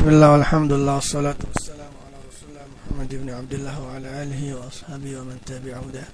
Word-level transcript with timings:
بسم 0.00 0.16
الله 0.16 0.32
والحمد 0.32 0.72
لله 0.72 0.94
والصلاة 0.96 1.40
والسلام 1.44 1.92
على 2.04 2.16
رسول 2.28 2.48
الله 2.48 2.66
محمد 2.72 3.10
بن 3.20 3.28
عبد 3.36 3.52
الله 3.52 3.76
وعلى 3.84 4.08
آله 4.22 4.42
وأصحابه 4.56 5.12
ومن 5.20 5.36
تبع 5.44 5.76
هداه. 5.76 6.08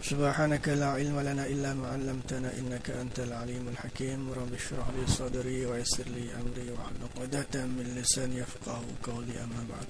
سبحانك 0.00 0.64
لا 0.80 0.96
علم 0.96 1.20
لنا 1.20 1.44
إلا 1.52 1.76
ما 1.76 1.92
علمتنا 1.92 2.48
إنك 2.56 2.96
أنت 2.96 3.28
العليم 3.28 3.68
الحكيم. 3.76 4.32
رب 4.32 4.52
اشرح 4.56 4.86
لي 4.96 5.04
صدري 5.04 5.68
ويسر 5.68 6.08
لي 6.16 6.32
أمري 6.40 6.72
واحلل 6.72 7.04
عقدة 7.12 7.68
من 7.68 7.92
لساني 7.92 8.40
يفقه 8.40 8.80
قولي 9.04 9.36
أما 9.44 9.60
بعد. 9.68 9.88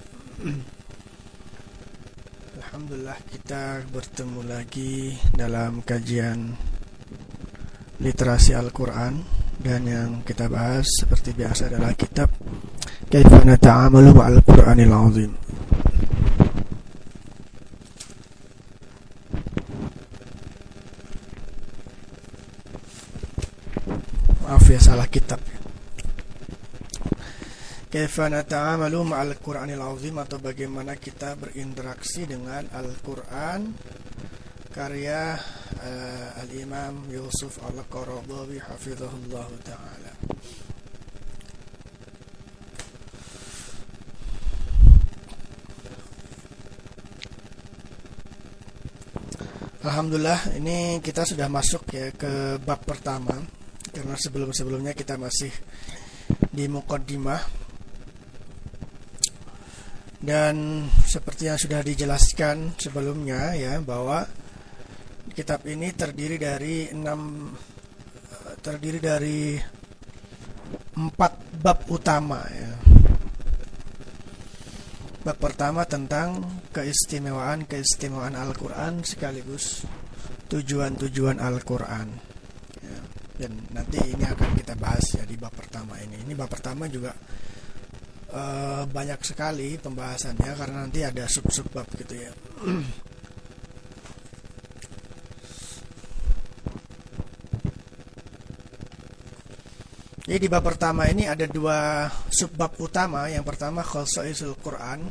Alhamdulillah 2.59 3.15
kita 3.31 3.87
bertemu 3.87 4.43
lagi 4.43 5.15
dalam 5.31 5.79
kajian 5.87 6.51
literasi 8.03 8.51
Al-Quran. 8.59 9.44
Dan 9.65 9.81
yang 9.81 10.21
kita 10.21 10.45
bahas 10.45 10.85
seperti 10.85 11.33
biasa 11.33 11.73
adalah 11.73 11.97
kitab 11.97 12.29
Kaifa 13.09 13.41
Nata'amalu 13.41 14.13
Ma'al 14.13 14.37
Qur'anil 14.45 14.93
Azim. 14.93 15.31
Maaf 24.45 24.65
ya 24.69 24.77
salah 24.77 25.09
kitab. 25.09 25.41
Kaifa 27.89 28.27
nata'amalu 28.27 29.07
ma'al 29.07 29.39
Qur'anil 29.39 29.79
Azim 29.79 30.19
atau 30.19 30.35
bagaimana 30.37 30.99
kita 30.99 31.39
berinteraksi 31.39 32.27
dengan 32.27 32.67
Al-Qur'an 32.75 33.71
karya 34.75 35.39
uh, 35.85 36.41
Al-Imam 36.41 37.05
Yusuf 37.13 37.61
Al-Qaradawi 37.61 38.57
hafizahullah 38.57 39.47
taala. 39.61 40.11
Alhamdulillah 49.85 50.57
ini 50.57 50.97
kita 50.97 51.21
sudah 51.29 51.45
masuk 51.45 51.85
ya 51.93 52.09
ke 52.09 52.57
bab 52.57 52.81
pertama 52.81 53.37
karena 53.93 54.17
sebelum-sebelumnya 54.17 54.97
kita 54.97 55.13
masih 55.13 55.53
di 56.49 56.65
mukaddimah 56.65 57.37
dan 60.25 60.89
seperti 61.05 61.53
yang 61.53 61.61
sudah 61.61 61.85
dijelaskan 61.85 62.73
sebelumnya 62.81 63.53
ya 63.53 63.77
bahwa 63.77 64.25
kitab 65.35 65.67
ini 65.67 65.91
terdiri 65.91 66.39
dari 66.39 66.87
enam 66.95 67.51
terdiri 68.63 68.99
dari 69.03 69.59
empat 70.95 71.59
bab 71.59 71.83
utama 71.91 72.39
ya. 72.47 72.71
Bab 75.27 75.37
pertama 75.41 75.83
tentang 75.83 76.39
keistimewaan 76.71 77.67
keistimewaan 77.67 78.39
Al-Quran 78.39 79.03
sekaligus 79.03 79.83
tujuan-tujuan 80.47 81.41
Al-Quran 81.41 82.07
ya. 82.79 82.97
dan 83.43 83.51
nanti 83.73 83.97
ini 84.05 84.23
akan 84.23 84.49
kita 84.55 84.77
bahas 84.79 85.19
ya 85.19 85.27
di 85.27 85.35
bab 85.35 85.51
pertama 85.51 85.99
ini. 85.99 86.23
Ini 86.23 86.31
bab 86.31 86.47
pertama 86.47 86.87
juga 86.87 87.11
uh, 88.31 88.87
banyak 88.87 89.19
sekali 89.19 89.75
pembahasannya 89.81 90.51
karena 90.55 90.77
nanti 90.87 91.03
ada 91.03 91.27
sub-sub 91.27 91.67
bab 91.75 91.89
gitu 91.91 92.15
ya. 92.15 92.31
Jadi 100.25 100.41
di 100.41 100.49
bab 100.49 100.65
pertama 100.65 101.05
ini 101.05 101.29
ada 101.29 101.45
dua 101.45 102.09
subbab 102.33 102.81
utama. 102.81 103.29
Yang 103.29 103.45
pertama 103.45 103.85
khosaisul 103.85 104.57
Quran, 104.57 105.05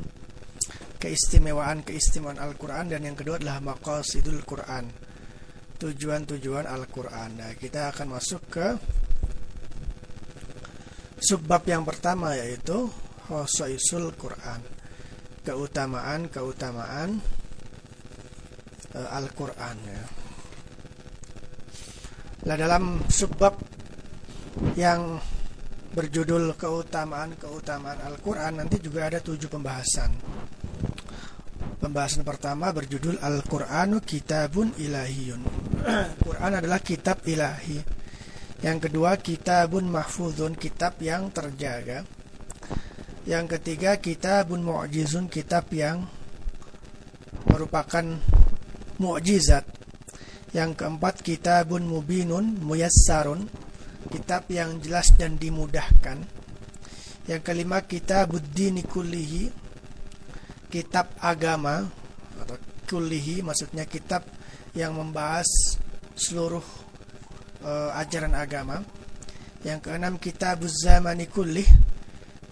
keistimewaan-keistimewaan 0.99 2.43
Al-Quran 2.43 2.91
dan 2.91 3.07
yang 3.07 3.15
kedua 3.15 3.39
adalah 3.39 3.63
maqasidul 3.63 4.43
Quran, 4.43 4.91
tujuan-tujuan 5.79 6.67
Al-Quran. 6.67 7.31
Nah, 7.39 7.55
kita 7.55 7.95
akan 7.95 8.19
masuk 8.19 8.43
ke 8.51 8.67
subbab 11.23 11.63
yang 11.63 11.87
pertama 11.87 12.35
yaitu 12.35 12.91
khosaisul 13.31 14.19
Quran, 14.19 14.67
keutamaan-keutamaan 15.47 17.23
uh, 18.99 19.09
Al-Quran 19.15 19.77
ya. 19.87 20.05
Nah, 22.51 22.57
dalam 22.59 23.07
subbab 23.07 23.74
yang 24.75 25.23
berjudul 25.95 26.59
keutamaan-keutamaan 26.59 28.03
Al-Quran 28.03 28.59
nanti 28.59 28.83
juga 28.83 29.07
ada 29.07 29.23
tujuh 29.23 29.47
pembahasan. 29.47 30.11
Pembahasan 31.79 32.27
pertama 32.27 32.75
berjudul 32.75 33.23
Al-Quranu 33.23 34.03
Kitabun 34.03 34.75
Ilahiyun. 34.75 35.43
Quran 36.27 36.53
adalah 36.59 36.83
kitab 36.83 37.23
ilahi. 37.29 37.79
Yang 38.65 38.89
kedua 38.89 39.21
Kitabun 39.21 39.87
Mahfuzun, 39.93 40.57
kitab 40.57 40.99
yang 41.05 41.29
terjaga. 41.31 42.03
Yang 43.29 43.61
ketiga 43.61 44.01
Kitabun 44.01 44.65
Mu'jizun, 44.65 45.29
kitab 45.29 45.69
yang 45.71 46.09
merupakan 47.47 48.17
mukjizat. 48.97 49.69
Yang 50.57 50.71
keempat 50.81 51.21
Kitabun 51.21 51.85
Mubinun 51.85 52.57
Muyassarun, 52.65 53.45
kitab 54.09 54.49
yang 54.53 54.81
jelas 54.81 55.13
dan 55.17 55.37
dimudahkan. 55.37 56.23
Yang 57.25 57.41
kelima 57.41 57.81
kitab 57.85 58.37
buddini 58.37 58.85
kullihi, 58.85 59.49
kitab 60.69 61.09
agama 61.23 61.89
atau 62.37 62.57
kullihi 62.85 63.41
maksudnya 63.41 63.89
kitab 63.89 64.27
yang 64.77 64.93
membahas 64.93 65.47
seluruh 66.13 66.65
uh, 67.65 67.97
ajaran 67.97 68.37
agama. 68.37 68.85
Yang 69.65 69.89
keenam 69.89 70.21
kitab 70.21 70.61
zamani 70.69 71.25
kullih, 71.25 71.65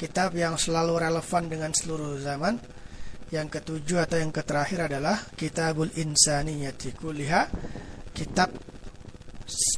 kitab 0.00 0.32
yang 0.32 0.56
selalu 0.56 0.96
relevan 0.96 1.44
dengan 1.52 1.70
seluruh 1.76 2.16
zaman. 2.22 2.56
Yang 3.32 3.60
ketujuh 3.60 4.04
atau 4.04 4.20
yang 4.20 4.32
terakhir 4.32 4.92
adalah 4.92 5.16
kitabul 5.36 5.88
insaniyati 5.92 6.92
kulliha, 6.96 7.48
kitab 8.12 8.52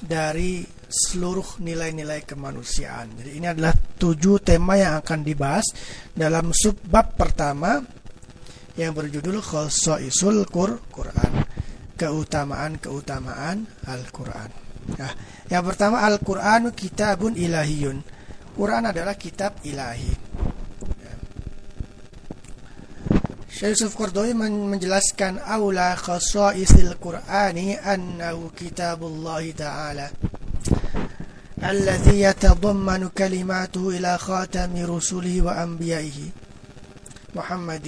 dari 0.02 0.62
seluruh 0.94 1.58
nilai-nilai 1.58 2.22
kemanusiaan. 2.22 3.10
Jadi 3.18 3.30
ini 3.42 3.46
adalah 3.50 3.74
tujuh 3.74 4.38
tema 4.46 4.78
yang 4.78 5.02
akan 5.02 5.26
dibahas 5.26 5.66
dalam 6.14 6.54
subbab 6.54 7.18
pertama 7.18 7.82
yang 8.78 8.94
berjudul 8.94 9.42
Khosaisul 9.42 10.46
Qur 10.46 10.78
Quran. 10.94 11.42
Keutamaan-keutamaan 11.98 13.86
Al-Quran. 13.90 14.50
Nah, 14.98 15.12
yang 15.50 15.62
pertama 15.66 16.02
Al-Quranu 16.06 16.70
kitabun 16.74 17.34
ilahiyun. 17.34 17.98
Quran 18.54 18.86
adalah 18.86 19.18
kitab 19.18 19.58
ilahi. 19.66 20.34
Syekh 23.54 23.78
Yusuf 23.78 23.94
Qardawi 23.94 24.34
menjelaskan 24.34 25.38
aula 25.38 25.94
khasaisil 25.94 26.98
Qur'ani 26.98 27.78
annahu 27.78 28.50
kitabullah 28.50 29.46
ta'ala 29.54 30.10
الذي 31.63 32.21
يتضمن 32.21 33.11
كلماته 33.11 33.83
إلى 33.89 34.11
خاتم 34.17 34.71
رسله 34.79 35.35
وأنبيائه 35.41 36.19
محمد 37.35 37.87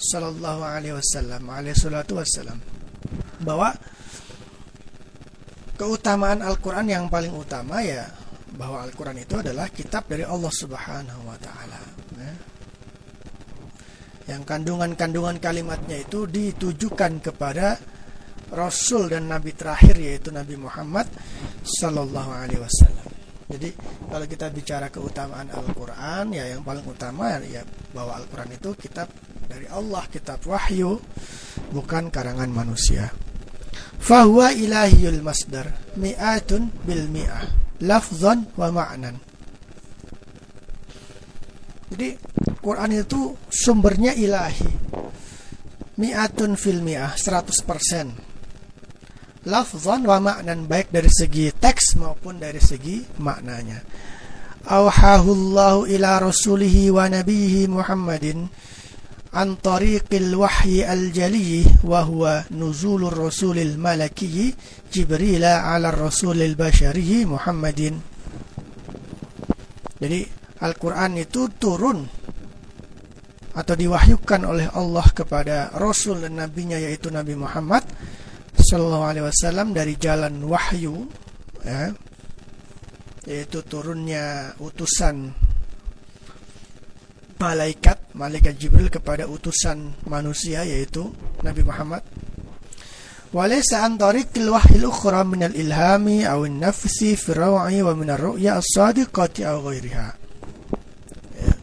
صلى 0.00 0.28
الله 0.28 0.56
عليه 0.64 0.92
وسلم 0.96 1.42
عليه 1.50 1.72
الصلاة 1.76 2.08
والسلام 2.08 2.60
bahwa 3.40 3.72
keutamaan 5.80 6.44
Al-Quran 6.44 6.88
yang 6.88 7.04
paling 7.08 7.32
utama 7.32 7.80
ya 7.80 8.04
bahwa 8.52 8.84
Al-Quran 8.84 9.16
itu 9.16 9.40
adalah 9.40 9.68
kitab 9.72 10.04
dari 10.08 10.24
Allah 10.28 10.52
Subhanahu 10.52 11.22
wa 11.24 11.36
taala 11.40 11.80
ya. 12.20 12.32
yang 14.36 14.42
kandungan-kandungan 14.44 15.40
kalimatnya 15.40 16.04
itu 16.04 16.28
ditujukan 16.28 17.24
kepada 17.24 17.80
Rasul 18.55 19.11
dan 19.11 19.27
Nabi 19.27 19.51
terakhir 19.51 19.99
yaitu 19.99 20.31
Nabi 20.31 20.55
Muhammad 20.55 21.11
Sallallahu 21.61 22.31
Alaihi 22.31 22.63
Wasallam. 22.63 23.07
Jadi 23.45 23.69
kalau 24.09 24.25
kita 24.25 24.49
bicara 24.49 24.89
keutamaan 24.89 25.53
Al-Quran 25.53 26.33
ya 26.33 26.49
yang 26.49 26.65
paling 26.65 26.81
utama 26.81 27.37
ya 27.45 27.61
bahwa 27.93 28.17
Al-Quran 28.17 28.57
itu 28.57 28.73
kitab 28.73 29.05
dari 29.45 29.69
Allah, 29.69 30.01
kitab 30.09 30.41
wahyu, 30.49 30.97
bukan 31.69 32.09
karangan 32.09 32.49
manusia. 32.49 33.13
Fahuwa 34.01 34.49
ilahiyul 34.49 35.21
masdar 35.21 35.69
mi'atun 35.93 36.73
bil 36.87 37.05
mi'ah 37.05 37.45
lafzan 37.85 38.49
wa 38.57 38.73
ma'nan. 38.73 39.21
Jadi 41.93 42.17
Quran 42.65 42.91
itu 42.97 43.37
sumbernya 43.45 44.17
ilahi. 44.17 44.73
Mi'atun 46.01 46.57
fil 46.57 46.81
mi'ah 46.81 47.13
100% 47.13 48.24
lafzan 49.45 50.03
wa 50.05 50.17
maknan 50.17 50.65
baik 50.65 50.89
dari 50.89 51.09
segi 51.09 51.53
teks 51.53 52.01
maupun 52.01 52.41
dari 52.41 52.57
segi 52.57 53.05
maknanya. 53.21 53.81
awhahullahu 54.65 55.85
ila 55.85 56.17
rasulihi 56.25 56.89
wa 56.89 57.05
nabihi 57.05 57.69
Muhammadin 57.69 58.49
an 59.35 59.53
tariqil 59.61 60.33
wahyi 60.33 60.81
al-jali 60.81 61.61
wa 61.85 62.01
huwa 62.01 62.49
nuzulur 62.49 63.13
rasulil 63.13 63.77
malaki 63.77 64.57
Jibril 64.89 65.45
ala 65.45 65.93
rasulil 65.93 66.57
bashari 66.57 67.29
Muhammadin 67.29 68.01
jadi 70.01 70.25
Al-Quran 70.65 71.21
itu 71.21 71.51
turun 71.61 72.07
atau 73.55 73.75
diwahyukan 73.75 74.41
oleh 74.43 74.67
Allah 74.75 75.07
kepada 75.15 75.71
Rasul 75.79 76.27
dan 76.27 76.35
Nabinya 76.41 76.75
yaitu 76.75 77.07
Nabi 77.07 77.39
Muhammad 77.39 77.84
Sallallahu 78.65 79.05
Alaihi 79.05 79.25
Wasallam 79.29 79.77
dari 79.77 79.93
jalan 80.01 80.41
wahyu, 80.41 81.05
ya, 81.61 81.93
yaitu 83.29 83.61
turunnya 83.65 84.53
utusan 84.57 85.33
malaikat 87.37 87.97
malaikat 88.15 88.55
Jibril 88.57 88.87
kepada 88.87 89.27
utusan 89.29 89.93
manusia 90.09 90.65
yaitu 90.65 91.13
Nabi 91.45 91.61
Muhammad. 91.61 92.01
Walaysa 93.35 93.83
an 93.83 93.99
tariqil 93.99 94.47
wahyil 94.47 94.87
ukhra 94.87 95.27
min 95.27 95.43
al-ilhami 95.43 96.23
aw 96.23 96.47
an-nafsi 96.47 97.19
fi 97.19 97.35
rawi 97.35 97.83
wa 97.83 97.91
min 97.91 98.07
ar-ru'ya 98.07 98.57
as-sadiqati 98.63 99.43
aw 99.43 99.59
ghairiha 99.59 100.07
ya. 101.43 101.53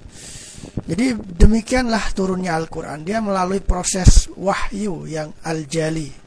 jadi 0.85 1.17
demikianlah 1.17 2.13
turunnya 2.13 2.61
Al-Quran. 2.61 3.09
Dia 3.09 3.25
melalui 3.25 3.65
proses 3.65 4.29
wahyu 4.37 5.09
yang 5.09 5.33
al-jali 5.49 6.22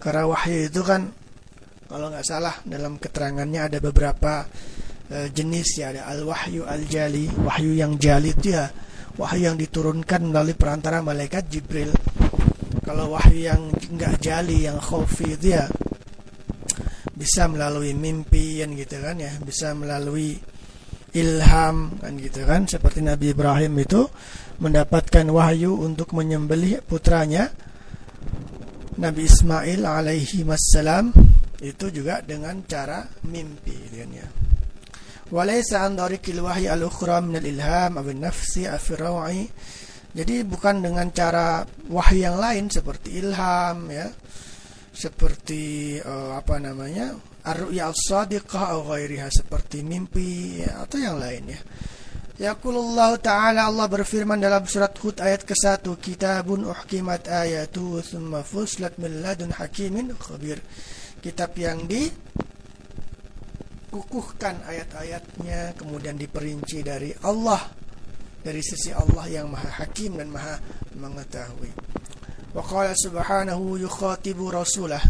Karena 0.00 0.24
wahyu 0.24 0.72
itu 0.72 0.80
kan 0.80 1.12
Kalau 1.90 2.06
nggak 2.06 2.22
salah 2.22 2.54
dalam 2.62 3.02
keterangannya 3.02 3.66
ada 3.66 3.78
beberapa 3.82 4.46
Eh, 5.10 5.26
jenis 5.34 5.82
ya. 5.82 5.90
Ada 5.90 6.06
al-wahyu 6.06 6.62
al-jali 6.62 7.26
wahyu 7.42 7.74
yang 7.74 7.98
jali 7.98 8.30
itu 8.30 8.54
ya. 8.54 8.70
Wahyu 9.18 9.50
yang 9.50 9.58
diturunkan 9.58 10.30
melalui 10.30 10.54
perantara 10.54 11.02
malaikat 11.02 11.50
Jibril. 11.50 11.90
Kalau 12.86 13.18
wahyu 13.18 13.50
yang 13.50 13.74
enggak 13.90 14.22
jali 14.22 14.70
yang 14.70 14.78
khaufi 14.78 15.34
itu 15.34 15.58
ya 15.58 15.66
bisa 17.10 17.44
melalui 17.50 17.92
mimpi 17.92 18.62
kan 18.62 18.70
gitu 18.78 18.96
kan 19.02 19.18
ya. 19.18 19.34
Bisa 19.42 19.74
melalui 19.74 20.38
ilham 21.10 21.98
kan 21.98 22.12
gitu 22.14 22.46
kan. 22.46 22.70
Seperti 22.70 23.02
Nabi 23.02 23.34
Ibrahim 23.34 23.82
itu 23.82 24.06
mendapatkan 24.62 25.26
wahyu 25.26 25.74
untuk 25.74 26.14
menyembelih 26.14 26.86
putranya 26.86 27.50
Nabi 29.00 29.24
Ismail 29.24 29.80
alaihi 29.88 30.44
wassalam 30.44 31.08
itu 31.64 31.88
juga 31.88 32.20
dengan 32.20 32.60
cara 32.68 33.08
mimpi 33.24 33.76
kan 33.96 34.12
ya. 34.12 34.28
Walaysa 35.32 35.88
an 35.88 35.96
dariqil 35.96 36.44
wahyi 36.44 36.68
al-ukhra 36.68 37.24
min 37.24 37.40
al-ilham 37.40 37.96
aw 37.96 38.04
nafsi 38.12 38.68
afrawi. 38.68 39.48
Jadi 40.12 40.44
bukan 40.44 40.84
dengan 40.84 41.08
cara 41.16 41.64
wahyu 41.88 42.28
yang 42.28 42.36
lain 42.36 42.68
seperti 42.68 43.24
ilham 43.24 43.88
ya. 43.88 44.04
Seperti 44.92 45.96
uh, 46.02 46.36
apa 46.36 46.60
namanya? 46.60 47.16
Ar-ru'ya 47.40 47.88
as-sadiqah 47.88 48.74
atau 48.74 48.84
ghairiha 48.84 49.32
seperti 49.32 49.80
mimpi 49.80 50.60
ya, 50.60 50.84
atau 50.84 51.00
yang 51.00 51.16
lainnya 51.16 51.56
ya 52.40 52.56
Yaqulullah 52.56 53.20
Ta'ala 53.20 53.68
Allah 53.68 53.84
berfirman 53.84 54.40
dalam 54.40 54.64
surat 54.64 54.96
Hud 54.96 55.20
ayat 55.20 55.44
ke-1 55.44 55.84
Kitabun 56.00 56.64
uhkimat 56.64 57.28
ayatu 57.28 58.00
Thumma 58.00 58.40
fuslat 58.40 58.96
min 58.96 59.20
ladun 59.20 59.52
hakimin 59.52 60.16
khabir. 60.16 60.56
Kitab 61.20 61.52
yang 61.60 61.84
di 61.84 62.08
kukuhkan 63.92 64.64
ayat-ayatnya 64.64 65.76
kemudian 65.76 66.16
diperinci 66.16 66.80
dari 66.80 67.12
Allah 67.28 67.60
dari 68.40 68.64
sisi 68.64 68.88
Allah 68.88 69.28
yang 69.28 69.52
maha 69.52 69.84
hakim 69.84 70.16
dan 70.16 70.32
maha 70.32 70.56
mengetahui. 70.96 71.68
Wa 72.56 72.64
qala 72.64 72.96
subhanahu 72.96 73.76
yukhatibu 73.84 74.48
rasulah. 74.48 75.04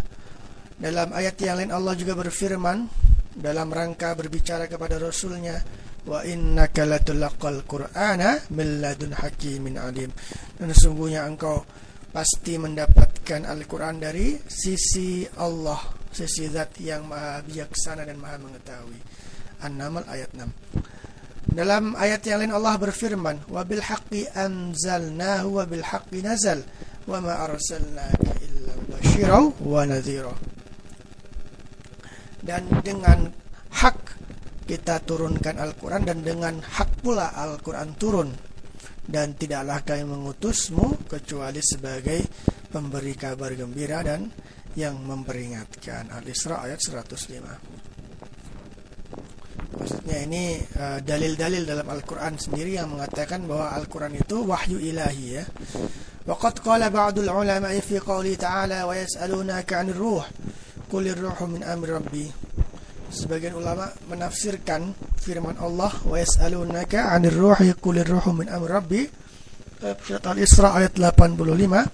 Dalam 0.75 1.15
ayat 1.15 1.39
yang 1.39 1.63
lain 1.63 1.71
Allah 1.71 1.95
juga 1.95 2.11
berfirman 2.11 2.91
dalam 3.39 3.71
rangka 3.71 4.11
berbicara 4.19 4.67
kepada 4.67 4.99
rasulnya 4.99 5.80
wa 6.07 6.25
innaka 6.25 6.87
latulaqal 6.87 7.65
qur'ana 7.65 8.49
min 8.53 8.81
ladun 8.81 9.13
hakimin 9.13 9.77
alim. 9.77 10.09
Dan 10.57 10.73
sesungguhnya 10.73 11.25
engkau 11.25 11.65
pasti 12.11 12.59
mendapatkan 12.59 13.47
Al-Qur'an 13.47 14.01
dari 14.01 14.35
sisi 14.45 15.23
Allah 15.39 15.79
sisi 16.11 16.51
zat 16.51 16.75
yang 16.83 17.07
maha 17.07 17.39
bijaksana 17.45 18.03
dan 18.03 18.19
maha 18.19 18.35
mengetahui. 18.41 18.99
An-Naml 19.61 20.03
ayat 20.09 20.33
6 20.35 21.01
dalam 21.51 21.99
ayat 21.99 22.23
yang 22.23 22.39
lain 22.39 22.53
Allah 22.55 22.79
berfirman 22.79 23.51
wa 23.51 23.65
bil 23.67 23.83
haqqi 23.83 24.23
anzalnahu 24.31 25.59
wa 25.59 25.67
bil 25.67 25.83
haqqi 25.83 26.23
nazal 26.23 26.63
wa 27.09 27.19
ma 27.19 27.43
arsalnaka 27.43 28.31
illa 28.39 28.73
basyiran 28.87 29.51
wa 29.59 29.83
nadhira. 29.83 30.31
Dan 32.39 32.71
dengan 32.85 33.27
kita 34.71 35.03
turunkan 35.03 35.59
Al-Quran 35.59 36.07
dan 36.07 36.23
dengan 36.23 36.55
hak 36.63 37.03
pula 37.03 37.35
Al-Quran 37.35 37.91
turun. 37.99 38.31
Dan 39.03 39.35
tidaklah 39.35 39.83
kami 39.83 40.07
mengutusmu 40.07 41.11
kecuali 41.11 41.59
sebagai 41.59 42.23
pemberi 42.71 43.11
kabar 43.19 43.51
gembira 43.51 43.99
dan 43.99 44.31
yang 44.79 44.95
memperingatkan. 45.03 46.15
Al-Isra 46.15 46.63
ayat 46.63 46.79
105 46.79 47.83
Maksudnya 49.75 50.17
ini 50.23 50.63
uh, 50.79 51.03
dalil-dalil 51.03 51.67
uh, 51.67 51.69
dalam 51.75 51.91
Al-Quran 51.91 52.39
sendiri 52.39 52.79
yang 52.79 52.95
mengatakan 52.95 53.43
bahwa 53.43 53.75
Al-Quran 53.75 54.15
itu 54.15 54.47
wahyu 54.47 54.79
ilahi 54.79 55.35
ya. 55.35 55.43
Qala 56.31 56.87
ba'dul 56.87 57.27
ulama 57.27 57.75
fi 57.83 57.99
qawli 57.99 58.39
ta'ala 58.39 58.87
wa 58.87 58.95
yas'alunaka 58.95 59.83
'anil 59.83 59.99
ruh. 59.99 60.23
Qulir 60.87 61.19
ruhu 61.19 61.59
min 61.59 61.59
amri 61.67 61.91
rabbi 61.91 62.40
sebagian 63.11 63.59
ulama 63.59 63.91
menafsirkan 64.07 64.95
firman 65.19 65.59
Allah 65.59 65.91
wa 66.07 66.15
yas'alunaka 66.15 67.11
'anir 67.11 67.35
ruhi 67.35 67.75
qulir 67.75 68.07
ruhu 68.07 68.31
min 68.31 68.47
amri 68.47 68.71
rabbi. 68.71 69.03
Eh, 69.81 69.95
surat 70.01 70.25
Al-Isra 70.31 70.77
ayat 70.77 70.95
85 70.95 71.89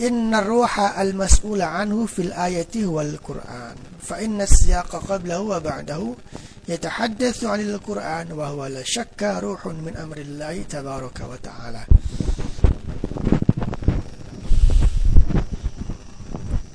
Inna 0.00 0.40
ruha 0.40 0.96
al-mas'ula 0.96 1.76
anhu 1.76 2.08
fil 2.08 2.32
ayati 2.32 2.88
wal 2.88 3.20
Qur'an. 3.20 3.76
Fa 4.00 4.24
inna 4.24 4.48
siyaqa 4.48 5.04
qablahu 5.04 5.52
wa 5.52 5.60
ba'dahu 5.60 6.16
yatahaddatsu 6.64 7.44
'anil 7.44 7.76
Qur'an 7.84 8.32
wa 8.32 8.48
huwa 8.48 8.72
la 8.72 8.80
syakka 8.80 9.44
ruhun 9.44 9.84
min 9.84 9.92
amrillahi 9.92 10.64
tabaraka 10.64 11.28
wa 11.28 11.36
ta'ala. 11.36 11.82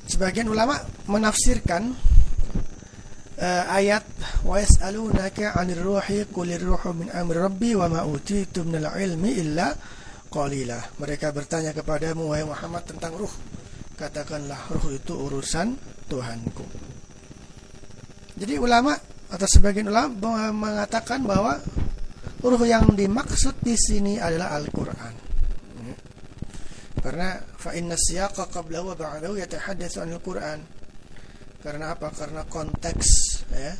Sebagian 0.06 0.50
ulama 0.50 0.78
menafsirkan 1.10 2.07
uh, 3.38 3.64
ayat 3.70 4.04
wa 4.44 4.58
yas'alunaka 4.58 5.54
'anil 5.54 5.82
ruhi 5.82 6.26
qulir 6.28 6.60
ruhu 6.60 6.92
min 6.92 7.08
amri 7.14 7.38
rabbi 7.38 7.72
wa 7.78 7.86
ma 7.88 8.00
utitu 8.04 8.66
minal 8.66 8.94
ilmi 8.98 9.30
illa 9.38 9.72
qalilah. 10.28 11.00
Mereka 11.00 11.32
bertanya 11.32 11.72
kepadamu 11.72 12.28
wahai 12.34 12.44
Muhammad 12.44 12.84
tentang 12.84 13.16
ruh. 13.16 13.32
Katakanlah 13.98 14.70
ruh 14.70 14.94
itu 14.94 15.14
urusan 15.14 15.74
Tuhanku. 16.06 16.66
Jadi 18.38 18.54
ulama 18.58 18.94
atau 19.28 19.48
sebagian 19.50 19.90
ulama 19.90 20.54
mengatakan 20.54 21.26
bahwa 21.26 21.58
ruh 22.38 22.62
yang 22.62 22.86
dimaksud 22.94 23.58
di 23.58 23.74
sini 23.74 24.22
adalah 24.22 24.54
Al-Qur'an. 24.54 25.14
Karena 26.98 27.38
fa 27.58 27.74
inna 27.78 27.94
siyaqa 27.94 28.50
qablahu 28.50 28.94
wa 28.94 28.96
ba'dahu 28.98 29.38
yatahaddatsu 29.38 30.02
'anil 30.02 30.22
Qur'an. 30.22 30.58
Karena 31.58 31.94
apa? 31.94 32.14
Karena 32.14 32.46
konteks 32.46 33.27
ya 33.52 33.74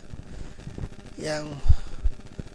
yang 1.19 1.45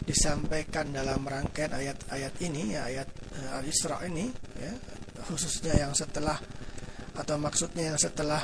disampaikan 0.03 0.91
dalam 0.91 1.23
rangkaian 1.23 1.71
ayat-ayat 1.71 2.33
ini 2.43 2.75
ya 2.75 2.87
ayat 2.91 3.09
uh, 3.39 3.59
Al-Isra 3.63 4.03
ini 4.07 4.27
ya 4.59 4.71
khususnya 5.23 5.73
yang 5.79 5.95
setelah 5.95 6.35
atau 7.15 7.35
maksudnya 7.39 7.93
yang 7.95 7.99
setelah 7.99 8.43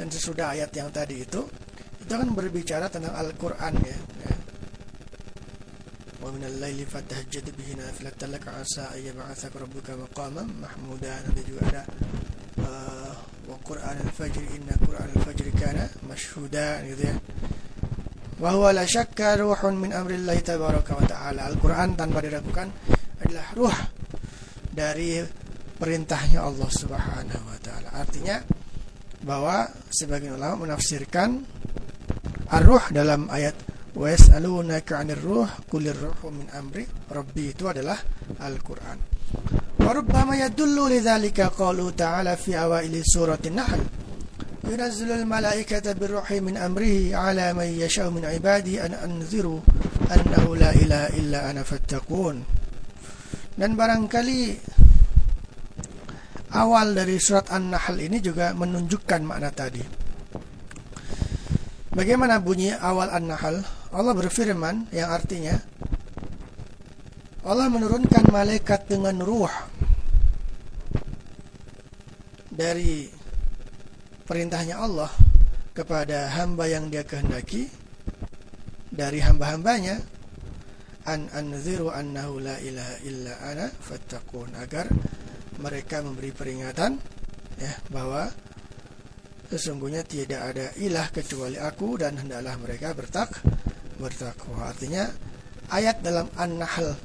dan 0.00 0.08
sesudah 0.08 0.56
ayat 0.56 0.72
yang 0.72 0.88
tadi 0.88 1.20
itu 1.20 1.44
itu 2.02 2.12
kan 2.12 2.28
berbicara 2.32 2.88
tentang 2.88 3.14
Al-Qur'an 3.14 3.74
ya, 3.84 3.98
ya. 4.26 4.34
Wa 6.18 6.30
min 6.34 6.42
al-laili 6.46 6.88
fatahajjad 6.88 7.52
bihi 7.52 7.78
nafilatan 7.78 8.32
laka 8.32 8.62
asa 8.62 8.90
ay 8.96 9.12
yab'athaka 9.12 9.60
rabbuka 9.60 9.94
maqaman 9.94 10.48
juga 11.44 11.62
ada 11.68 11.82
uh, 12.64 13.14
wa 13.46 13.56
Qur'an 13.60 14.00
al-fajr 14.00 14.42
inna 14.56 14.74
Qur'an 14.80 15.10
al-fajr 15.12 15.46
kana 15.54 15.84
mashhuda 16.08 16.80
gitu 16.88 17.12
Wahwa 18.42 18.74
la 18.74 18.82
syakka 18.82 19.38
ruhun 19.38 19.78
min 19.78 19.94
amrillahi 19.94 20.42
tabaraka 20.42 20.98
wa 20.98 21.06
ta'ala. 21.06 21.46
Al-Quran 21.46 21.94
tanpa 21.94 22.18
diragukan 22.18 22.66
adalah 23.22 23.46
ruh 23.54 23.78
dari 24.66 25.22
perintahnya 25.78 26.42
Allah 26.42 26.66
subhanahu 26.66 27.44
wa 27.46 27.58
ta'ala. 27.62 27.94
Artinya 27.94 28.42
bahwa 29.22 29.70
sebagian 29.94 30.34
ulama 30.34 30.66
menafsirkan 30.66 31.38
ar-ruh 32.50 32.82
dalam 32.90 33.30
ayat 33.30 33.54
wa 33.94 34.10
yas'alunaka 34.10 34.98
'anir 34.98 35.22
ruh 35.22 35.46
qulir 35.70 35.94
ruhu 35.94 36.34
min 36.34 36.50
amri. 36.50 36.82
Rabbi 37.14 37.54
itu 37.54 37.70
adalah 37.70 38.02
Al-Qur'an. 38.42 38.98
Wa 39.78 39.94
yadullu 40.34 40.90
qalu 40.90 41.84
ta'ala 41.94 42.34
fi 42.34 42.58
awaili 42.58 43.06
surati 43.06 43.54
Nahl 43.54 44.01
yunazzilul 44.66 45.26
malaikata 45.26 45.94
birruhi 45.98 46.38
min 46.38 46.54
amrihi 46.58 47.14
'ala 47.14 47.50
man 47.54 47.66
yasha'u 47.66 48.14
min 48.14 48.24
'ibadi 48.26 48.78
an 48.78 48.94
anziru 48.94 49.58
annahu 50.10 50.58
la 50.58 50.70
ilaha 50.76 51.08
illa 51.18 51.38
ana 51.50 51.62
fattaqun 51.66 52.42
dan 53.58 53.74
barangkali 53.74 54.56
awal 56.52 56.92
dari 56.92 57.16
surat 57.16 57.48
An-Nahl 57.48 57.96
ini 58.00 58.20
juga 58.20 58.52
menunjukkan 58.52 59.20
makna 59.24 59.50
tadi 59.52 60.02
Bagaimana 61.92 62.40
bunyi 62.40 62.72
awal 62.72 63.12
An-Nahl? 63.12 63.60
Allah 63.92 64.16
berfirman 64.16 64.88
yang 64.96 65.12
artinya 65.12 65.60
Allah 67.44 67.68
menurunkan 67.68 68.32
malaikat 68.32 68.88
dengan 68.88 69.20
ruh 69.20 69.52
dari 72.48 73.12
perintahnya 74.24 74.78
Allah 74.78 75.10
kepada 75.72 76.32
hamba 76.36 76.68
yang 76.68 76.92
dia 76.92 77.02
kehendaki 77.02 77.68
dari 78.92 79.24
hamba-hambanya 79.24 79.98
an 81.08 81.26
anziru 81.32 81.90
annahu 81.90 82.38
la 82.38 82.60
ilaha 82.60 82.96
illa 83.08 83.34
ana 83.42 83.66
fattaqun 83.72 84.54
agar 84.60 84.86
mereka 85.58 86.04
memberi 86.04 86.30
peringatan 86.30 87.00
ya 87.58 87.72
bahwa 87.90 88.28
sesungguhnya 89.48 90.06
tidak 90.06 90.54
ada 90.54 90.66
ilah 90.80 91.08
kecuali 91.12 91.58
aku 91.60 92.00
dan 92.00 92.16
hendaklah 92.16 92.56
mereka 92.56 92.96
bertak 92.96 93.42
bertakwa. 94.00 94.72
Artinya 94.72 95.04
ayat 95.68 96.00
dalam 96.00 96.26
An-Nahl 96.36 96.96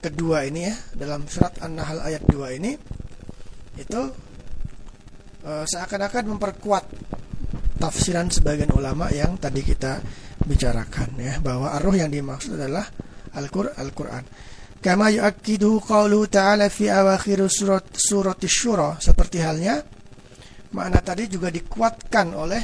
kedua 0.00 0.46
ini 0.46 0.70
ya 0.70 0.74
dalam 0.94 1.26
surat 1.26 1.58
An-Nahl 1.58 1.98
ayat 1.98 2.22
2 2.30 2.58
ini 2.62 2.72
itu 3.76 4.00
seakan-akan 5.46 6.24
memperkuat 6.36 6.84
tafsiran 7.78 8.26
sebagian 8.26 8.74
ulama 8.74 9.06
yang 9.14 9.38
tadi 9.38 9.62
kita 9.62 10.02
bicarakan 10.42 11.14
ya 11.22 11.38
bahwa 11.38 11.70
arwah 11.70 11.94
yang 11.94 12.10
dimaksud 12.10 12.58
adalah 12.58 12.86
Al-Qur'an 13.36 13.74
Al-Qur'an. 13.78 14.24
Kama 14.82 15.10
yu'akkidu 15.14 15.82
qawlu 15.82 16.26
ta'ala 16.26 16.66
fi 16.66 16.90
awakhir 16.90 17.46
surat 17.46 17.86
surat 17.94 18.38
syura 18.46 18.98
seperti 18.98 19.42
halnya 19.42 19.82
Makna 20.76 21.00
tadi 21.00 21.24
juga 21.30 21.48
dikuatkan 21.48 22.36
oleh 22.36 22.60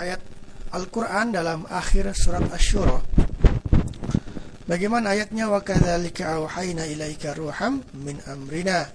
ayat 0.00 0.20
Al-Quran 0.72 1.36
dalam 1.36 1.68
akhir 1.68 2.16
surat 2.16 2.48
Ash-Shura. 2.48 2.96
Bagaimana 4.64 5.12
ayatnya? 5.12 5.50
Wa 5.52 5.60
kadzalika 5.60 6.40
auhayna 6.40 6.88
ilaika 6.88 7.36
ruham 7.36 7.84
min 7.92 8.16
amrina 8.24 8.88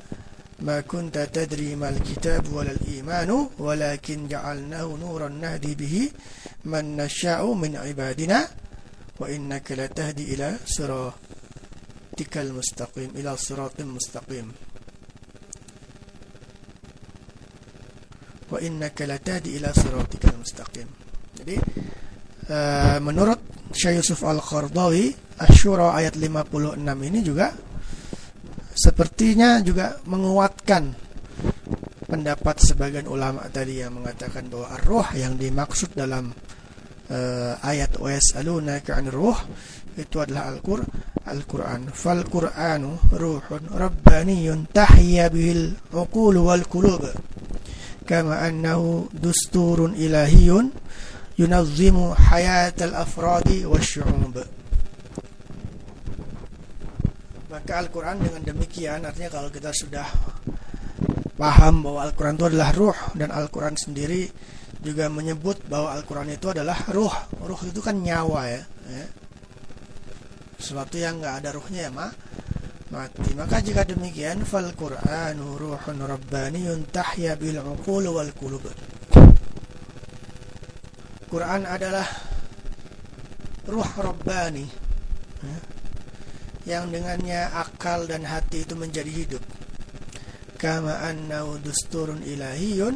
ma 0.61 0.77
kunta 0.85 1.25
tadri 1.25 1.73
mal 1.73 1.97
kitab 2.05 2.45
wal 2.53 2.69
imanu 2.85 3.49
walakin 3.57 4.29
ja'alnahu 4.29 4.93
nuran 5.01 5.41
nahdi 5.41 5.73
bihi 5.73 6.13
man 6.69 6.97
nasha'u 7.01 7.57
min 7.57 7.81
ibadina 7.81 8.45
wa 9.17 9.25
innaka 9.25 9.73
latahdi 9.73 10.37
ila 10.37 10.53
siratikal 10.61 12.53
mustaqim 12.53 13.09
ila 13.17 13.33
siratim 13.33 13.97
mustaqim 13.97 14.47
wa 18.51 18.59
innaka 18.59 19.07
latadi 19.07 19.55
ila 19.55 19.71
siratikal 19.71 20.35
mustaqim. 20.35 20.87
Jadi 21.39 21.55
uh, 22.51 22.99
menurut 22.99 23.39
Syekh 23.71 24.03
Yusuf 24.03 24.27
Al-Qardawi 24.27 25.15
Asyura 25.39 25.95
ayat 25.95 26.19
56 26.19 26.75
ini 27.07 27.19
juga 27.23 27.55
sepertinya 28.81 29.61
juga 29.61 30.01
menguatkan 30.09 30.97
pendapat 32.09 32.55
sebagian 32.65 33.05
ulama 33.05 33.45
tadi 33.53 33.85
yang 33.85 34.01
mengatakan 34.01 34.49
bahwa 34.49 34.67
ar-ruh 34.73 35.07
yang 35.13 35.37
dimaksud 35.37 35.93
dalam 35.93 36.33
uh, 37.13 37.53
ayat 37.61 38.01
wayasalunaka 38.01 38.97
'anir 38.97 39.13
ruh 39.13 39.37
itu 40.01 40.17
adalah 40.17 40.49
Al-Qur'an 40.49 41.11
Al-Quran. 41.21 41.93
Fal 41.93 42.25
Quranu 42.25 42.97
ruhun 43.13 43.63
rabbaniyun 43.69 44.73
tahya 44.73 45.29
bihil 45.29 45.77
uqul 45.93 46.41
wal 46.41 46.65
qulub. 46.65 47.05
Kama 48.09 48.41
annahu 48.41 49.05
dusturun 49.13 49.93
ilahiyun 49.93 50.73
yunazzimu 51.37 52.17
hayatal 52.17 52.97
afradi 52.97 53.63
wasyu'ub 53.69 54.60
maka 57.61 57.77
Al-Quran 57.77 58.17
dengan 58.25 58.41
demikian 58.41 59.05
artinya 59.05 59.29
kalau 59.29 59.53
kita 59.53 59.69
sudah 59.69 60.09
paham 61.37 61.85
bahwa 61.85 62.09
Al-Quran 62.09 62.33
itu 62.33 62.45
adalah 62.49 62.69
ruh 62.73 62.99
dan 63.13 63.29
Al-Quran 63.29 63.77
sendiri 63.77 64.25
juga 64.81 65.13
menyebut 65.13 65.61
bahwa 65.69 65.93
Al-Quran 65.93 66.33
itu 66.33 66.49
adalah 66.49 66.73
ruh 66.89 67.13
ruh 67.37 67.61
itu 67.61 67.77
kan 67.77 68.01
nyawa 68.01 68.49
ya, 68.49 68.65
ya. 68.65 69.05
sesuatu 70.57 70.97
yang 70.97 71.21
nggak 71.21 71.45
ada 71.45 71.49
ruhnya 71.53 71.85
ya 71.85 71.91
mak 71.93 72.11
mati. 72.89 73.31
Maka 73.37 73.61
jika 73.61 73.85
demikian 73.85 74.41
fal 74.41 74.73
Qur'anu 74.73 75.55
ruhun 75.55 75.97
rabbaniyun 76.01 76.89
tahya 76.89 77.37
bil 77.37 77.61
uqul 77.61 78.09
wal 78.09 78.33
qulub. 78.33 78.65
Quran 81.29 81.63
adalah 81.63 82.09
ruh 83.69 83.91
rabbani 84.01 84.65
ya, 85.45 85.70
yang 86.71 86.87
dengannya 86.87 87.51
akal 87.51 88.07
dan 88.07 88.23
hati 88.23 88.63
itu 88.63 88.79
menjadi 88.79 89.11
hidup. 89.11 89.43
Kama 90.55 91.03
annahu 91.03 91.59
dusturun 91.59 92.23
ilahiyun 92.23 92.95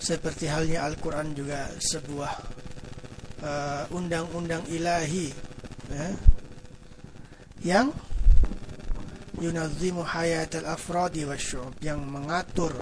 seperti 0.00 0.50
halnya 0.50 0.82
Al-Quran 0.88 1.36
juga 1.36 1.70
sebuah 1.78 2.32
uh, 3.44 3.84
undang-undang 3.94 4.64
uh, 4.66 4.74
ilahi 4.74 5.28
ya, 5.92 6.08
yang 7.60 7.86
yunazimu 9.38 10.02
hayat 10.02 10.56
al-afradi 10.56 11.28
wa 11.28 11.36
syu'ub 11.36 11.76
yang 11.84 12.00
mengatur 12.00 12.72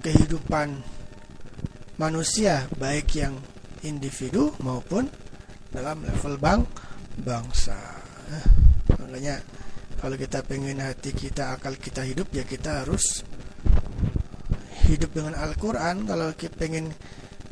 kehidupan 0.00 0.78
manusia 1.98 2.70
baik 2.78 3.10
yang 3.18 3.34
individu 3.82 4.54
maupun 4.62 5.10
dalam 5.74 6.06
level 6.06 6.38
bang 6.38 6.62
bangsa 7.18 7.97
makanya 8.88 9.42
kalau 9.98 10.14
kita 10.14 10.46
pengen 10.46 10.78
hati 10.78 11.10
kita 11.10 11.58
akal 11.58 11.74
kita 11.74 12.06
hidup 12.06 12.30
ya 12.30 12.46
kita 12.46 12.86
harus 12.86 13.26
hidup 14.88 15.12
dengan 15.12 15.36
Al-Quran. 15.36 16.08
Kalau 16.08 16.32
kita 16.32 16.56
pengen 16.56 16.88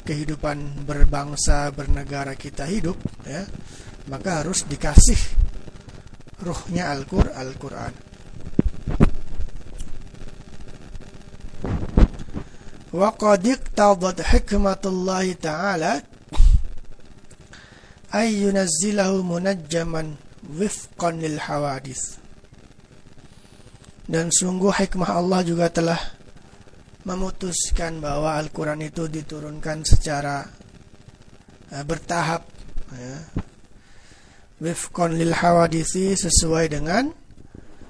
kehidupan 0.07 0.87
berbangsa 0.87 1.75
bernegara 1.75 2.39
kita 2.39 2.63
hidup 2.63 2.95
ya 3.27 3.43
maka 4.07 4.47
harus 4.47 4.63
dikasih 4.71 5.19
ruhnya 6.47 6.95
Al-Qur 6.95 7.27
Al-Quran. 7.35 7.91
Wa 12.95 13.11
qad 13.19 13.43
ta'ala 13.75 15.93
ay 18.15 18.29
yunazzilahu 18.47 19.27
munajjaman 19.27 20.26
wifqan 20.51 21.19
lil 21.19 21.39
hawadis 21.43 22.23
dan 24.07 24.31
sungguh 24.31 24.71
hikmah 24.71 25.19
Allah 25.19 25.43
juga 25.43 25.67
telah 25.67 25.99
memutuskan 27.07 27.99
bahwa 28.03 28.39
Al-Quran 28.39 28.83
itu 28.87 29.07
diturunkan 29.07 29.83
secara 29.87 30.47
uh, 31.71 31.85
bertahap 31.87 32.47
ya, 32.95 33.19
wifkon 34.63 35.19
lil 35.19 35.35
hawadisi 35.35 36.15
sesuai 36.15 36.71
dengan 36.71 37.11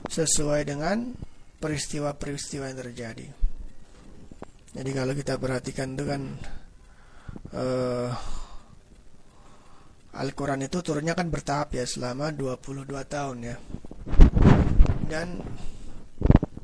sesuai 0.09 0.61
dengan 0.69 1.17
peristiwa-peristiwa 1.61 2.69
yang 2.69 2.79
terjadi. 2.81 3.29
Jadi 4.77 4.91
kalau 4.93 5.13
kita 5.17 5.41
perhatikan 5.41 5.97
itu 5.97 6.05
kan 6.05 6.23
uh, 7.57 8.13
Al-Quran 10.17 10.65
itu 10.65 10.81
turunnya 10.81 11.13
kan 11.13 11.29
bertahap 11.29 11.77
ya 11.77 11.85
selama 11.85 12.33
22 12.33 12.89
tahun 12.89 13.39
ya. 13.45 13.57
Dan 15.07 15.45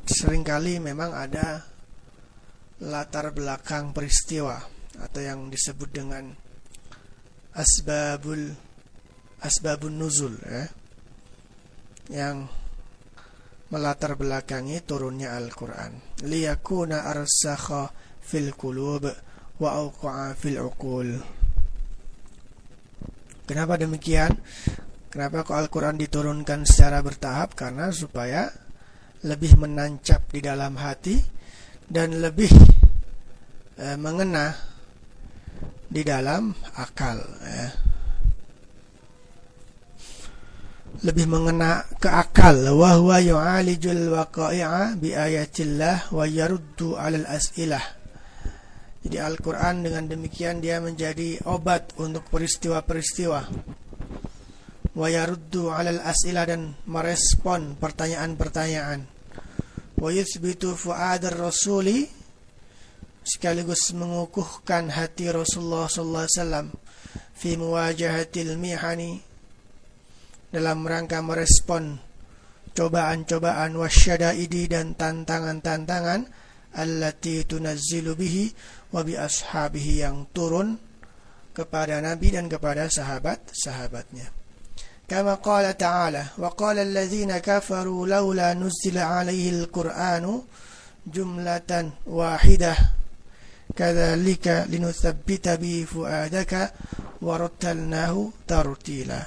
sering 0.08 0.42
kali 0.42 0.80
memang 0.80 1.12
ada 1.12 1.62
latar 2.82 3.30
belakang 3.30 3.94
peristiwa 3.94 4.58
atau 4.98 5.20
yang 5.22 5.46
disebut 5.52 5.88
dengan 5.94 6.34
asbabul 7.54 8.52
asbabun 9.44 9.94
nuzul 10.00 10.34
ya 10.42 10.64
yang 12.10 12.50
melatar 13.70 14.18
belakangi 14.18 14.82
turunnya 14.82 15.38
Al-Quran 15.38 16.22
liyakuna 16.26 17.08
arsakha 17.08 17.94
fil 18.20 18.52
qulub 18.52 19.06
wa 19.62 19.70
awqa'a 19.78 20.34
fil 20.34 20.58
uqul 20.60 21.41
Kenapa 23.52 23.76
demikian? 23.76 24.32
Kenapa 25.12 25.44
kok 25.44 25.52
Al-Quran 25.52 26.00
diturunkan 26.00 26.64
secara 26.64 27.04
bertahap? 27.04 27.52
Karena 27.52 27.92
supaya 27.92 28.48
lebih 29.28 29.60
menancap 29.60 30.24
di 30.32 30.40
dalam 30.40 30.72
hati 30.80 31.20
dan 31.84 32.16
lebih 32.16 32.48
e, 33.76 33.92
mengena 34.00 34.56
di 35.84 36.00
dalam 36.00 36.56
akal. 36.80 37.20
Ya. 37.44 37.68
Lebih 41.04 41.28
mengena 41.28 41.84
ke 42.00 42.08
akal. 42.08 42.56
Wahwa 42.72 43.20
yu'alijul 43.20 44.16
waqa'i'a 44.16 44.96
bi 44.96 45.12
ayatillah 45.12 46.08
wa 46.08 46.24
yaruddu 46.24 46.96
alal 46.96 47.28
as'ilah. 47.28 48.00
Jadi 49.02 49.18
Al-Quran 49.18 49.82
dengan 49.82 50.06
demikian 50.06 50.62
dia 50.62 50.78
menjadi 50.78 51.42
obat 51.46 51.90
untuk 51.98 52.22
peristiwa-peristiwa. 52.30 53.40
Wa 54.92 55.08
yaruddu 55.10 55.74
'alal 55.74 55.98
as'ilah 56.06 56.46
dan 56.46 56.78
merespon 56.86 57.74
pertanyaan-pertanyaan. 57.80 59.08
Wa 59.98 60.08
yuthbitu 60.14 60.78
fu'adar 60.78 61.34
rasuli 61.34 62.06
sekaligus 63.22 63.94
mengukuhkan 63.94 64.90
hati 64.90 65.30
Rasulullah 65.30 65.86
sallallahu 65.86 66.26
alaihi 66.26 66.38
wasallam 66.38 66.66
fi 67.38 67.50
muwajahatil 67.54 68.58
mihani 68.58 69.22
dalam 70.50 70.82
rangka 70.84 71.22
merespon 71.22 72.02
cobaan-cobaan 72.74 73.78
wasyadaidi 73.78 74.68
dan 74.68 74.98
tantangan-tantangan 74.98 76.28
allati 76.76 77.44
tunazzilu 77.44 78.16
bihi 78.16 78.52
wa 78.92 79.00
bi 79.04 79.16
ashabihi 79.16 80.04
yang 80.04 80.28
turun 80.32 80.76
kepada 81.52 82.00
Nabi 82.00 82.32
dan 82.32 82.48
kepada 82.48 82.88
sahabat-sahabatnya. 82.88 84.42
كما 85.12 85.34
قال 85.34 85.76
تعالى 85.76 86.24
وقال 86.38 86.78
الذين 86.78 87.38
كفروا 87.38 88.06
لولا 88.06 88.54
نزل 88.54 88.98
عليه 88.98 89.50
القرآن 89.50 90.42
جملة 91.06 91.90
واحدة 92.06 92.76
كذلك 93.76 94.66
لنثبت 94.68 95.48
به 95.48 95.86
فؤادك 95.94 96.72
ورتلناه 97.22 98.28
ترتيلا 98.48 99.22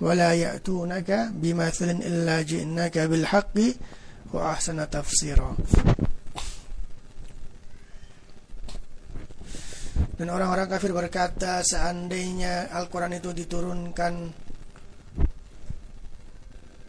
ولا 0.00 0.34
يأتونك 0.34 1.28
بمثل 1.32 1.90
إلا 1.90 2.42
جئناك 2.42 2.98
بالحق 2.98 3.58
وأحسن 4.32 4.90
تفسيرا 4.90 5.56
Dan 10.16 10.32
orang-orang 10.32 10.64
kafir 10.64 10.96
berkata 10.96 11.60
seandainya 11.60 12.72
Al-Quran 12.72 13.20
itu 13.20 13.36
diturunkan 13.36 14.32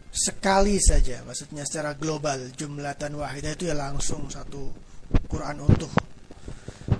sekali 0.08 0.80
saja 0.82 1.22
maksudnya 1.22 1.62
secara 1.62 1.94
global 1.94 2.50
jumlatan 2.56 3.14
wahidah 3.20 3.54
itu 3.54 3.70
ya 3.70 3.76
langsung 3.76 4.32
satu 4.32 4.72
Quran 5.28 5.60
utuh. 5.60 5.92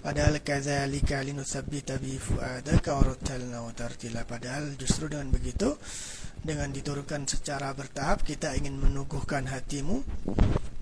Padahal 0.04 0.44
kadzalika 0.44 1.24
linutsabbita 1.24 1.96
bi 1.96 2.20
fuadaka 2.20 2.92
wa 2.92 3.72
tartila. 3.72 4.28
Padahal 4.28 4.76
justru 4.76 5.08
dengan 5.08 5.32
begitu 5.32 5.80
dengan 6.44 6.68
diturunkan 6.70 7.24
secara 7.24 7.72
bertahap 7.72 8.22
kita 8.22 8.52
ingin 8.52 8.76
menuguhkan 8.76 9.48
hatimu 9.48 10.04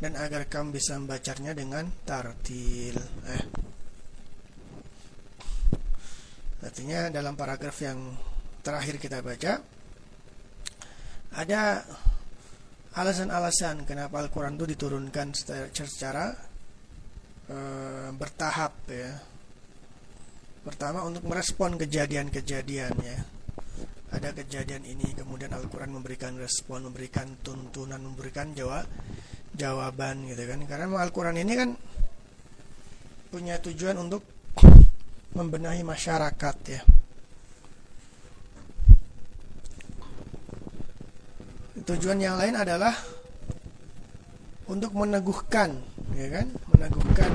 dan 0.03 0.19
agar 0.19 0.51
kamu 0.51 0.75
bisa 0.75 0.99
membacanya 0.99 1.55
dengan 1.55 1.87
tartil. 2.03 2.99
Eh 3.31 3.76
artinya 6.67 7.09
dalam 7.15 7.39
paragraf 7.39 7.79
yang 7.79 7.99
terakhir 8.67 8.99
kita 8.99 9.23
baca 9.23 9.63
ada 11.37 11.87
alasan-alasan 12.97 13.85
kenapa 13.85 14.25
Al-Quran 14.25 14.57
itu 14.57 14.67
diturunkan 14.73 15.37
secara, 15.37 15.69
secara 15.71 16.25
e, 17.45 17.57
bertahap 18.17 18.73
ya. 18.89 19.13
Pertama 20.65 21.05
untuk 21.05 21.29
merespon 21.29 21.77
kejadian-kejadian 21.77 22.93
ya. 23.05 23.19
Ada 24.17 24.33
kejadian 24.33 24.89
ini 24.89 25.13
kemudian 25.13 25.53
Al-Quran 25.53 25.93
memberikan 25.93 26.41
respon, 26.41 26.89
memberikan 26.89 27.37
tuntunan, 27.45 28.01
memberikan 28.01 28.57
jawab 28.57 28.89
jawaban 29.53 30.25
gitu 30.33 30.43
kan. 30.49 30.59
Karena 30.65 30.89
Al-Quran 30.97 31.37
ini 31.37 31.53
kan 31.53 31.71
punya 33.29 33.61
tujuan 33.61 34.01
untuk 34.01 34.25
membenahi 35.37 35.85
masyarakat 35.85 36.57
ya. 36.65 36.81
tujuan 41.87 42.19
yang 42.19 42.35
lain 42.35 42.59
adalah 42.59 42.91
untuk 44.67 44.91
meneguhkan 44.97 45.79
ya 46.19 46.27
kan 46.35 46.51
meneguhkan 46.75 47.31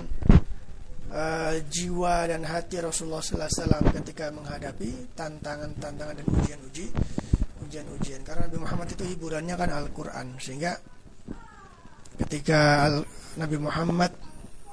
uh, 1.07 1.55
jiwa 1.71 2.27
dan 2.27 2.43
hati 2.43 2.83
Rasulullah 2.83 3.23
Wasallam 3.23 3.83
ketika 4.01 4.27
menghadapi 4.33 5.15
tantangan-tantangan 5.15 6.19
dan 6.19 6.27
ujian-uji 6.27 6.91
ujian-ujian 7.63 8.27
karena 8.27 8.51
Nabi 8.51 8.59
Muhammad 8.59 8.87
itu 8.91 9.03
hiburannya 9.07 9.55
kan 9.55 9.71
Al-Quran 9.71 10.35
sehingga 10.35 10.75
ketika 12.19 12.91
Nabi 13.39 13.55
Muhammad 13.55 14.11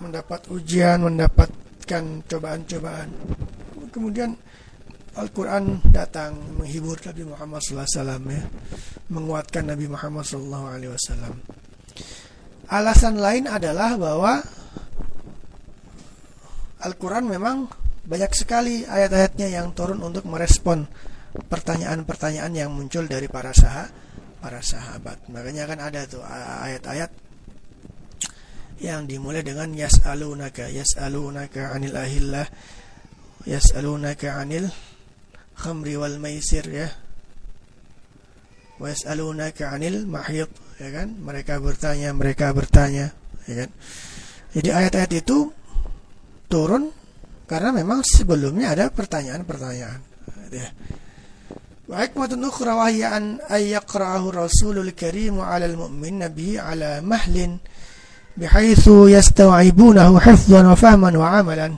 mendapat 0.03 0.51
ujian 0.51 1.07
mendapatkan 1.89 2.29
cobaan-cobaan 2.29 3.09
kemudian 3.89 4.37
Al-Quran 5.17 5.81
datang 5.91 6.37
menghibur 6.61 7.01
Nabi 7.01 7.27
Muhammad 7.27 7.59
SAW 7.65 8.23
ya, 8.29 8.45
menguatkan 9.11 9.67
Nabi 9.67 9.91
Muhammad 9.91 10.23
SAW. 10.23 11.35
Alasan 12.71 13.19
lain 13.19 13.51
adalah 13.51 13.99
bahwa 13.99 14.39
Al-Quran 16.87 17.27
memang 17.27 17.67
banyak 18.07 18.31
sekali 18.37 18.87
ayat-ayatnya 18.87 19.51
yang 19.51 19.75
turun 19.75 19.99
untuk 20.05 20.23
merespon 20.29 20.87
pertanyaan-pertanyaan 21.35 22.55
yang 22.55 22.71
muncul 22.71 23.03
dari 23.09 23.27
para 23.27 23.51
sahabat, 23.51 23.91
para 24.39 24.63
sahabat. 24.63 25.19
Makanya 25.35 25.67
kan 25.67 25.83
ada 25.83 26.07
tuh 26.07 26.23
ayat-ayat 26.63 27.28
yang 28.79 29.11
dimulai 29.11 29.43
dengan 29.43 29.75
yas'alunaka 29.75 30.71
yas'alunaka 30.71 31.75
'anil 31.75 31.99
ahillah 31.99 32.47
yas'alunaka 33.47 34.39
'anil 34.39 34.71
khamri 35.59 35.99
wal 35.99 36.19
maisir 36.23 36.63
ya. 36.71 36.89
Yas'alunaka 38.79 39.75
'anil 39.75 40.07
mahid 40.07 40.51
ya 40.79 40.89
kan? 40.95 41.11
Mereka 41.19 41.59
bertanya 41.59 42.15
mereka 42.15 42.55
bertanya 42.55 43.11
ya 43.51 43.67
kan? 43.67 43.71
Jadi 44.55 44.69
ayat-ayat 44.71 45.13
itu 45.19 45.51
turun 46.49 46.89
karena 47.51 47.75
memang 47.75 48.01
sebelumnya 48.07 48.79
ada 48.79 48.89
pertanyaan-pertanyaan 48.95 50.01
ya. 50.55 50.69
Wa 51.89 52.05
hikmatun 52.05 52.45
ukhra 52.45 52.77
wa 52.77 52.87
hiya 52.93 53.17
an 53.17 53.41
ay 53.49 53.73
yaqra'ahu 53.73 54.29
rasulul 54.29 54.93
karim 54.93 55.41
'ala 55.41 55.65
al-mu'min 55.65 56.21
nabi 56.21 56.61
'ala 58.38 58.40
mahlin 58.40 58.40
bihaythu 58.40 59.10
yastawibunahu 59.10 60.20
hifdhan 60.20 60.66
wa 60.66 60.76
fahman 60.76 61.14
wa 61.18 61.28
'amalan 61.38 61.74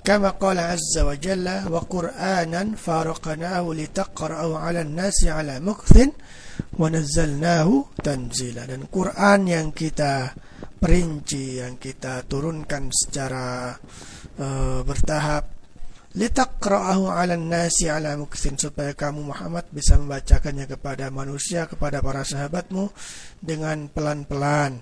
كما 0.00 0.42
قال 0.42 0.58
عز 0.58 0.98
وجل 0.98 1.46
وقرآنا 1.70 2.62
فارقناه 2.76 3.64
لتقرأه 3.74 4.58
على 4.58 4.80
الناس 4.80 5.24
على 5.28 5.60
مكث 5.60 5.94
ونزلناه 6.80 7.68
تنزيلا 8.02 8.64
dan 8.66 8.82
Quran 8.90 9.40
yang 9.46 9.68
kita 9.70 10.34
perinci 10.80 11.60
yang 11.60 11.76
kita 11.76 12.24
turunkan 12.24 12.88
secara 12.88 13.76
uh, 14.40 14.80
bertahap 14.82 15.53
litaqra'ahu 16.15 17.11
'alan 17.11 17.51
nasi 17.51 17.91
'ala 17.91 18.15
mukthin 18.15 18.55
supaya 18.55 18.95
kamu 18.95 19.35
Muhammad 19.35 19.67
bisa 19.69 19.99
membacakannya 19.99 20.65
kepada 20.65 21.11
manusia 21.11 21.67
kepada 21.67 21.99
para 21.99 22.23
sahabatmu 22.23 22.89
dengan 23.43 23.91
pelan-pelan. 23.91 24.79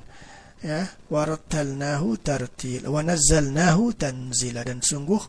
Ya 0.63 0.87
warattalnahu 1.11 2.23
tartil 2.23 2.87
wa 2.87 3.03
nazzalnahu 3.03 3.91
tanzila 3.99 4.63
dan 4.63 4.79
sungguh 4.79 5.19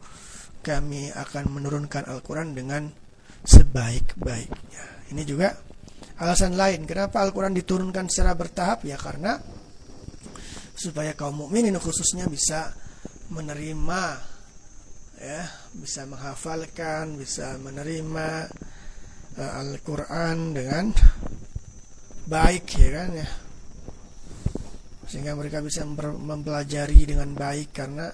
kami 0.62 1.10
akan 1.10 1.44
menurunkan 1.50 2.06
Al-Qur'an 2.06 2.54
dengan 2.54 2.86
sebaik-baiknya. 3.42 5.10
Ini 5.10 5.22
juga 5.26 5.52
alasan 6.22 6.54
lain 6.54 6.86
kenapa 6.86 7.20
Al-Qur'an 7.20 7.50
diturunkan 7.50 8.06
secara 8.06 8.38
bertahap. 8.38 8.86
Ya 8.86 8.94
karena 8.94 9.42
supaya 10.78 11.18
kaum 11.18 11.48
mukminin 11.48 11.74
khususnya 11.82 12.30
bisa 12.30 12.70
menerima 13.34 14.33
ya, 15.24 15.42
bisa 15.72 16.04
menghafalkan, 16.04 17.16
bisa 17.16 17.56
menerima 17.56 18.28
uh, 19.40 19.60
Al-Qur'an 19.64 20.52
dengan 20.52 20.92
baik 22.28 22.64
ya 22.76 22.88
kan 22.92 23.10
ya. 23.16 23.28
Sehingga 25.08 25.32
mereka 25.36 25.64
bisa 25.64 25.84
mempelajari 25.88 27.08
dengan 27.08 27.32
baik 27.32 27.72
karena 27.72 28.12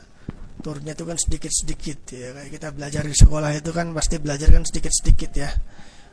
turunnya 0.61 0.93
itu 0.93 1.05
kan 1.09 1.19
sedikit-sedikit 1.19 1.99
ya. 2.15 2.29
Kayak 2.37 2.51
kita 2.55 2.69
belajar 2.71 3.03
di 3.07 3.17
sekolah 3.17 3.51
itu 3.57 3.71
kan 3.75 3.91
pasti 3.91 4.17
belajar 4.23 4.49
kan 4.53 4.63
sedikit-sedikit 4.67 5.33
ya. 5.35 5.51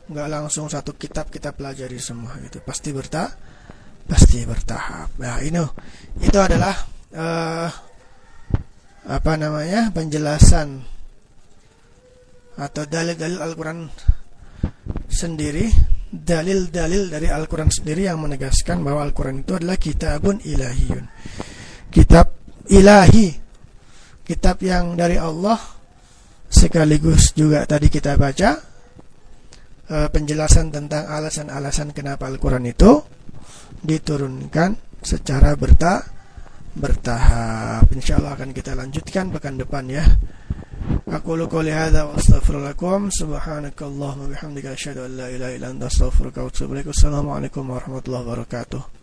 Nggak 0.08 0.28
langsung 0.32 0.66
satu 0.66 0.96
kitab 0.96 1.28
kita 1.28 1.52
pelajari 1.52 2.00
semua 2.00 2.34
gitu. 2.42 2.58
Pasti 2.64 2.90
berta 2.90 3.28
pasti 4.08 4.40
bertahap. 4.48 5.20
Nah 5.20 5.44
ini 5.44 5.60
itu 6.24 6.38
adalah 6.40 6.72
uh, 7.12 7.68
apa 9.08 9.40
namanya 9.40 9.88
penjelasan 9.88 10.84
atau 12.60 12.84
dalil-dalil 12.84 13.40
Al-Quran 13.40 13.88
sendiri 15.08 15.72
dalil-dalil 16.08 17.12
dari 17.12 17.28
Al-Quran 17.28 17.68
sendiri 17.68 18.08
yang 18.08 18.20
menegaskan 18.24 18.80
bahwa 18.80 19.04
Al-Quran 19.04 19.44
itu 19.44 19.60
adalah 19.60 19.76
kitabun 19.76 20.40
ilahiyun. 20.40 21.04
Kitab 21.92 22.32
ilahi. 22.72 23.28
Kitab 24.24 24.60
yang 24.60 24.96
dari 24.96 25.16
Allah 25.16 25.56
sekaligus 26.48 27.32
juga 27.36 27.64
tadi 27.68 27.92
kita 27.92 28.16
baca 28.16 28.50
e, 29.88 29.96
penjelasan 30.08 30.72
tentang 30.72 31.08
alasan-alasan 31.08 31.92
kenapa 31.92 32.28
Al-Quran 32.28 32.64
itu 32.68 33.04
diturunkan 33.84 35.00
secara 35.00 35.56
berta 35.56 36.17
bertahap. 36.78 37.86
Insyaallah 37.92 38.38
akan 38.38 38.50
kita 38.54 38.72
lanjutkan 38.78 39.34
pekan 39.34 39.58
depan 39.58 39.84
ya. 39.90 40.04
Aku 41.08 41.36
qouli 41.48 41.72
hadza 41.72 42.06
wa 42.06 42.16
astaghfirullakum 42.16 43.12
subhanakallahumma 43.12 44.32
bihamdika 44.32 44.72
asyhadu 44.72 45.04
an 45.08 45.12
la 45.16 45.26
ilaha 45.28 45.52
illa 45.56 45.68
anta 45.72 45.86
astaghfiruka 45.90 46.44
warahmatullahi 47.68 48.24
wabarakatuh. 48.24 48.97